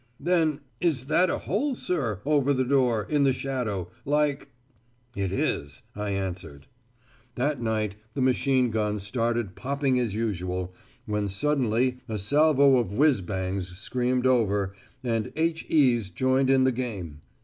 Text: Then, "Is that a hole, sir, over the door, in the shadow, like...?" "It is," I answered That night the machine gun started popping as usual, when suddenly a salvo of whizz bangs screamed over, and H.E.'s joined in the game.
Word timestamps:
Then, 0.19 0.61
"Is 0.79 1.05
that 1.05 1.29
a 1.29 1.37
hole, 1.37 1.75
sir, 1.75 2.21
over 2.25 2.53
the 2.53 2.63
door, 2.65 3.05
in 3.07 3.23
the 3.23 3.31
shadow, 3.33 3.91
like...?" 4.03 4.49
"It 5.15 5.31
is," 5.31 5.83
I 5.95 6.09
answered 6.09 6.65
That 7.35 7.61
night 7.61 7.97
the 8.15 8.21
machine 8.21 8.71
gun 8.71 8.97
started 8.97 9.55
popping 9.55 9.99
as 9.99 10.15
usual, 10.15 10.73
when 11.05 11.27
suddenly 11.29 11.99
a 12.09 12.17
salvo 12.17 12.77
of 12.77 12.93
whizz 12.93 13.21
bangs 13.21 13.77
screamed 13.77 14.25
over, 14.25 14.73
and 15.03 15.31
H.E.'s 15.35 16.09
joined 16.09 16.49
in 16.49 16.63
the 16.63 16.71
game. 16.71 17.21